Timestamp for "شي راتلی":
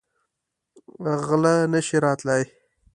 1.87-2.43